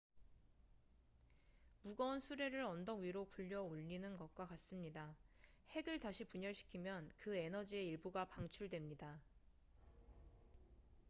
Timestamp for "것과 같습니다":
4.17-5.15